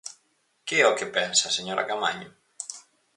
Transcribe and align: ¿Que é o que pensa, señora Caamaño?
¿Que 0.65 0.75
é 0.83 0.85
o 0.91 0.97
que 0.97 1.07
pensa, 1.17 1.55
señora 1.57 1.87
Caamaño? 1.87 2.29